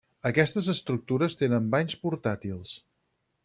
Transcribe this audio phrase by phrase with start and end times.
[0.27, 2.77] Aquestes estructures tenen banys portàtils.